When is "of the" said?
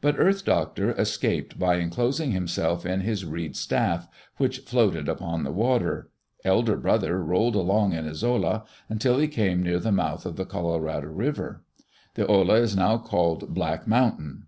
10.24-10.46